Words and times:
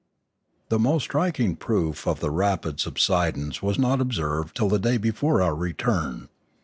The 0.69 0.79
most 0.79 1.03
striking 1.03 1.55
proof 1.55 2.07
of 2.07 2.21
the 2.21 2.31
rapid 2.31 2.79
subsidence 2.79 3.61
was 3.61 3.77
not 3.77 4.01
observed 4.01 4.55
till 4.57 4.67
the 4.67 4.79
day 4.79 4.97
before 4.97 5.43
our 5.43 5.53
return. 5.53 6.27